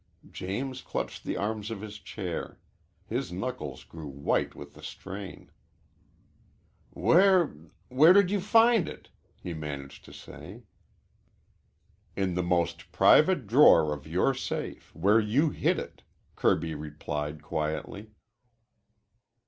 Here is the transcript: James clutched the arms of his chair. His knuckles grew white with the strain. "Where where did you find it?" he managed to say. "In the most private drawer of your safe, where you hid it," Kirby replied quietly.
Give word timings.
James 0.31 0.81
clutched 0.81 1.23
the 1.25 1.37
arms 1.37 1.69
of 1.69 1.81
his 1.81 1.99
chair. 1.99 2.57
His 3.05 3.31
knuckles 3.31 3.83
grew 3.83 4.07
white 4.07 4.55
with 4.55 4.73
the 4.73 4.81
strain. 4.81 5.51
"Where 6.89 7.53
where 7.87 8.11
did 8.11 8.31
you 8.31 8.39
find 8.41 8.87
it?" 8.89 9.11
he 9.39 9.53
managed 9.53 10.03
to 10.05 10.11
say. 10.11 10.63
"In 12.15 12.33
the 12.33 12.41
most 12.41 12.91
private 12.91 13.45
drawer 13.45 13.93
of 13.93 14.07
your 14.07 14.33
safe, 14.33 14.89
where 14.95 15.19
you 15.19 15.51
hid 15.51 15.77
it," 15.77 16.01
Kirby 16.35 16.73
replied 16.73 17.43
quietly. 17.43 18.09